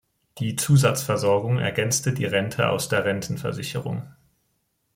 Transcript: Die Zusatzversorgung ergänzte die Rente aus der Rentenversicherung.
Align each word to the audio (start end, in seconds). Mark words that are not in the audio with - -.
Die 0.39 0.55
Zusatzversorgung 0.55 1.59
ergänzte 1.59 2.11
die 2.11 2.25
Rente 2.25 2.69
aus 2.71 2.89
der 2.89 3.05
Rentenversicherung. 3.05 4.07